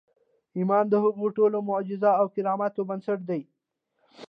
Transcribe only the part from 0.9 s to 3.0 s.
هغو ټولو معجزو او کراماتو